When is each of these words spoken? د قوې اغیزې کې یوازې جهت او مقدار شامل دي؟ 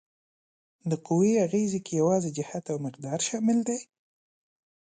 د 0.89 0.91
قوې 1.05 1.33
اغیزې 1.45 1.79
کې 1.85 1.93
یوازې 2.01 2.29
جهت 2.37 2.65
او 2.71 2.77
مقدار 2.85 3.19
شامل 3.27 3.57
دي؟ 3.67 3.79